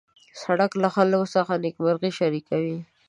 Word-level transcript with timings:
سړک 0.41 0.71
له 0.83 0.89
خلکو 0.95 1.31
سره 1.33 1.53
نېکمرغي 1.63 2.11
شریکوي. 2.19 2.77